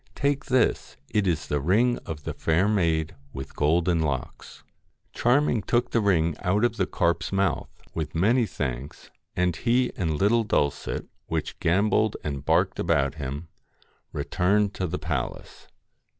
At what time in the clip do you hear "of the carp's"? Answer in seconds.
6.65-7.31